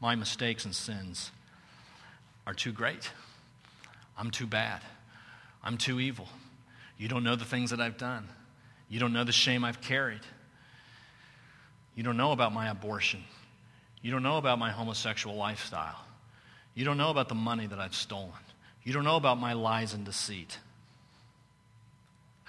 [0.00, 1.32] My mistakes and sins
[2.46, 3.10] are too great.
[4.16, 4.80] I'm too bad.
[5.64, 6.28] I'm too evil.
[6.98, 8.28] You don't know the things that I've done.
[8.88, 10.20] You don't know the shame I've carried.
[11.96, 13.24] You don't know about my abortion.
[14.02, 15.98] You don't know about my homosexual lifestyle.
[16.74, 18.32] You don't know about the money that I've stolen.
[18.82, 20.58] You don't know about my lies and deceit.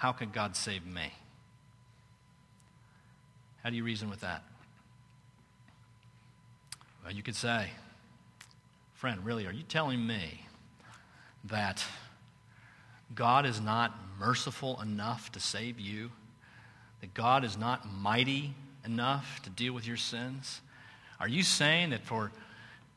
[0.04, 1.14] How can God save me?
[3.62, 4.42] How do you reason with that?
[7.02, 7.70] Well, you could say,
[8.92, 10.46] friend, really, are you telling me
[11.44, 11.82] that
[13.14, 16.10] God is not merciful enough to save you?
[17.00, 20.60] That God is not mighty enough to deal with your sins?
[21.18, 22.30] Are you saying that for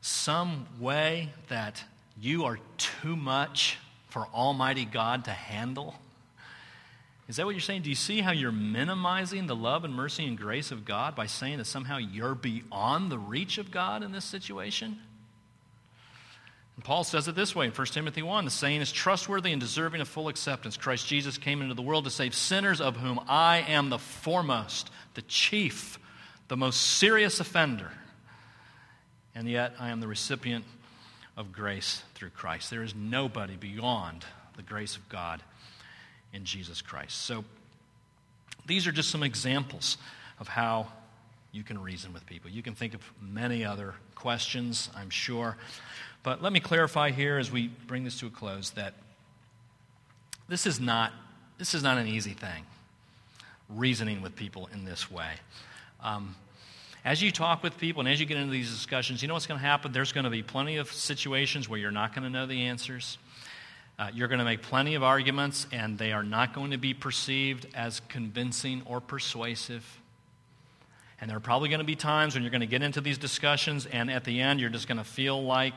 [0.02, 1.82] some way that
[2.20, 3.78] you are too much
[4.10, 5.94] for Almighty God to handle?
[7.28, 7.82] Is that what you're saying?
[7.82, 11.26] Do you see how you're minimizing the love and mercy and grace of God by
[11.26, 14.98] saying that somehow you're beyond the reach of God in this situation?
[16.76, 19.60] And Paul says it this way in 1 Timothy 1 the saying is trustworthy and
[19.60, 20.78] deserving of full acceptance.
[20.78, 24.90] Christ Jesus came into the world to save sinners, of whom I am the foremost,
[25.12, 25.98] the chief,
[26.46, 27.90] the most serious offender.
[29.34, 30.64] And yet I am the recipient
[31.36, 32.70] of grace through Christ.
[32.70, 34.24] There is nobody beyond
[34.56, 35.42] the grace of God
[36.32, 37.22] in Jesus Christ.
[37.22, 37.44] So
[38.66, 39.98] these are just some examples
[40.38, 40.88] of how
[41.52, 42.50] you can reason with people.
[42.50, 45.56] You can think of many other questions, I'm sure.
[46.22, 48.94] But let me clarify here as we bring this to a close that
[50.48, 51.12] this is not,
[51.56, 52.64] this is not an easy thing,
[53.68, 55.30] reasoning with people in this way.
[56.02, 56.34] Um,
[57.04, 59.46] as you talk with people and as you get into these discussions, you know what's
[59.46, 59.92] going to happen?
[59.92, 63.18] There's going to be plenty of situations where you're not going to know the answers.
[63.98, 66.94] Uh, you're going to make plenty of arguments, and they are not going to be
[66.94, 69.84] perceived as convincing or persuasive.
[71.20, 73.18] And there are probably going to be times when you're going to get into these
[73.18, 75.74] discussions, and at the end, you're just going to feel like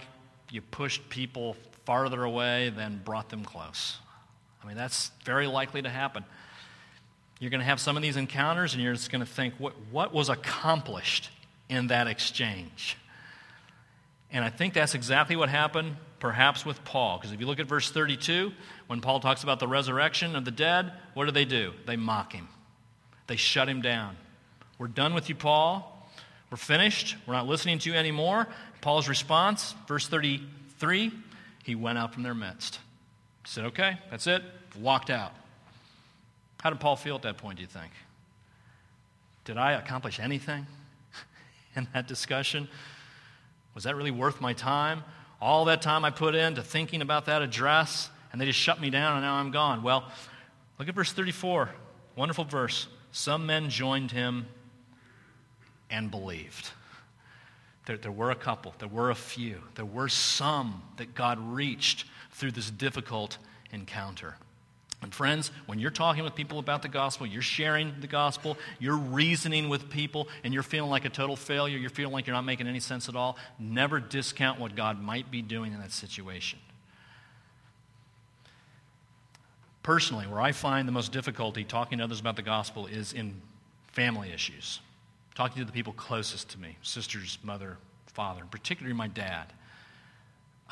[0.52, 1.56] you pushed people
[1.86, 3.98] farther away than brought them close.
[4.64, 6.24] I mean, that's very likely to happen.
[7.40, 9.74] You're going to have some of these encounters, and you're just going to think, what,
[9.90, 11.32] what was accomplished
[11.70, 12.98] in that exchange?
[14.32, 17.18] And I think that's exactly what happened perhaps with Paul.
[17.18, 18.52] Because if you look at verse 32,
[18.88, 21.74] when Paul talks about the resurrection of the dead, what do they do?
[21.86, 22.48] They mock him,
[23.28, 24.16] they shut him down.
[24.78, 25.88] We're done with you, Paul.
[26.50, 27.16] We're finished.
[27.26, 28.48] We're not listening to you anymore.
[28.82, 31.12] Paul's response, verse 33,
[31.64, 32.80] he went out from their midst.
[33.46, 34.42] He said, Okay, that's it.
[34.80, 35.34] Walked out.
[36.62, 37.92] How did Paul feel at that point, do you think?
[39.46, 40.68] Did I accomplish anything
[41.76, 42.68] in that discussion?
[43.74, 45.04] Was that really worth my time?
[45.40, 48.90] All that time I put into thinking about that address, and they just shut me
[48.90, 49.82] down, and now I'm gone.
[49.82, 50.12] Well,
[50.78, 51.70] look at verse 34.
[52.16, 52.88] Wonderful verse.
[53.12, 54.48] Some men joined him
[55.90, 56.72] and believed.
[57.86, 62.06] There, there were a couple, there were a few, there were some that God reached
[62.32, 63.38] through this difficult
[63.72, 64.38] encounter.
[65.02, 68.98] And friends, when you're talking with people about the gospel, you're sharing the gospel, you're
[68.98, 72.46] reasoning with people, and you're feeling like a total failure, you're feeling like you're not
[72.46, 76.60] making any sense at all, never discount what God might be doing in that situation.
[79.82, 83.42] Personally, where I find the most difficulty talking to others about the gospel is in
[83.88, 84.80] family issues,
[85.34, 89.52] talking to the people closest to me sisters, mother, father, particularly my dad.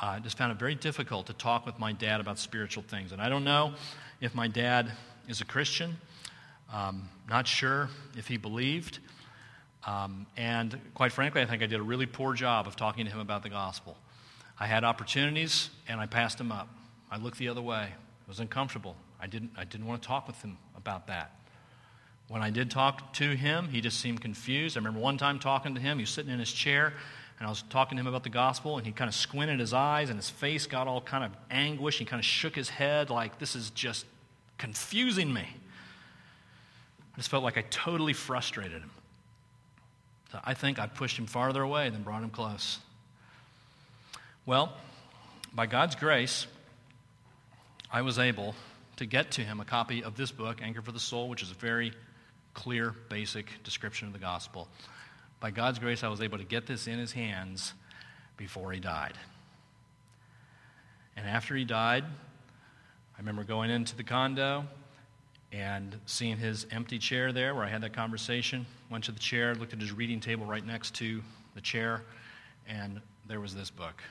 [0.02, 3.12] I just found it very difficult to talk with my dad about spiritual things.
[3.12, 3.74] And I don't know
[4.20, 4.90] if my dad
[5.28, 5.98] is a Christian.
[6.72, 8.98] Um, not sure if he believed.
[9.86, 13.10] Um, and quite frankly, I think I did a really poor job of talking to
[13.10, 13.98] him about the gospel.
[14.58, 16.68] I had opportunities and I passed them up.
[17.10, 17.84] I looked the other way.
[17.84, 18.96] It was uncomfortable.
[19.20, 21.32] I didn't, I didn't want to talk with him about that.
[22.28, 24.76] When I did talk to him, he just seemed confused.
[24.76, 26.94] I remember one time talking to him, he was sitting in his chair,
[27.40, 29.72] and I was talking to him about the gospel, and he kind of squinted his
[29.72, 31.98] eyes, and his face got all kind of anguished.
[31.98, 34.04] He kind of shook his head like, This is just
[34.58, 35.48] confusing me.
[37.14, 38.90] I just felt like I totally frustrated him.
[40.32, 42.78] So I think I pushed him farther away than brought him close.
[44.44, 44.74] Well,
[45.54, 46.46] by God's grace,
[47.90, 48.54] I was able
[48.96, 51.50] to get to him a copy of this book, Anchor for the Soul, which is
[51.50, 51.94] a very
[52.52, 54.68] clear, basic description of the gospel.
[55.40, 57.72] By God's grace, I was able to get this in his hands
[58.36, 59.14] before he died.
[61.16, 64.64] And after he died, I remember going into the condo
[65.50, 68.66] and seeing his empty chair there where I had that conversation.
[68.90, 71.22] Went to the chair, looked at his reading table right next to
[71.54, 72.02] the chair,
[72.68, 74.02] and there was this book.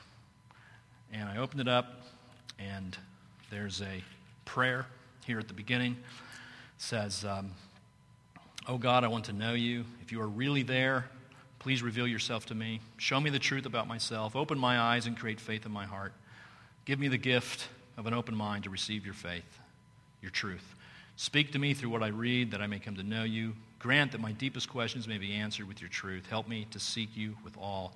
[1.12, 2.02] And I opened it up,
[2.58, 2.96] and
[3.50, 4.02] there's a
[4.44, 4.86] prayer
[5.24, 5.92] here at the beginning.
[5.92, 5.98] It
[6.78, 7.52] says, um,
[8.68, 9.84] Oh God, I want to know you.
[10.02, 11.06] If you are really there,
[11.60, 12.80] please reveal yourself to me.
[12.96, 14.34] Show me the truth about myself.
[14.34, 16.12] Open my eyes and create faith in my heart.
[16.86, 19.60] Give me the gift of an open mind to receive your faith,
[20.22, 20.74] your truth.
[21.16, 23.54] Speak to me through what I read that I may come to know you.
[23.78, 26.26] Grant that my deepest questions may be answered with your truth.
[26.26, 27.92] Help me to seek you with all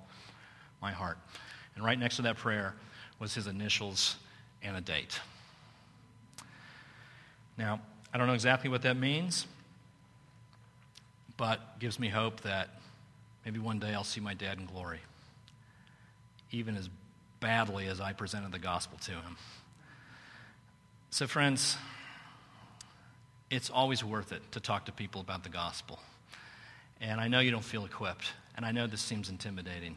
[0.79, 1.17] my heart.
[1.75, 2.75] And right next to that prayer
[3.19, 4.17] was his initials
[4.61, 5.19] and a date.
[7.57, 7.81] Now,
[8.13, 9.47] I don't know exactly what that means,
[11.35, 12.69] but gives me hope that
[13.45, 14.99] maybe one day I'll see my dad in glory,
[16.51, 16.89] even as
[17.39, 19.37] badly as I presented the gospel to him.
[21.11, 21.77] So, friends,
[23.49, 25.99] it's always worth it to talk to people about the gospel.
[26.99, 29.95] And I know you don't feel equipped, and I know this seems intimidating,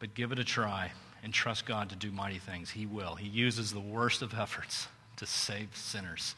[0.00, 0.90] but give it a try
[1.22, 2.70] and trust God to do mighty things.
[2.70, 3.14] He will.
[3.14, 6.34] He uses the worst of efforts to save sinners.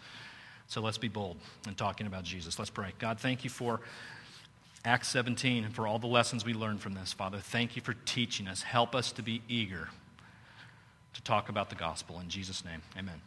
[0.67, 1.37] So let's be bold
[1.67, 2.59] in talking about Jesus.
[2.59, 2.93] Let's pray.
[2.99, 3.81] God, thank you for
[4.85, 7.13] Acts 17 and for all the lessons we learned from this.
[7.13, 8.63] Father, thank you for teaching us.
[8.63, 9.89] Help us to be eager
[11.15, 12.19] to talk about the gospel.
[12.19, 13.21] In Jesus' name, amen.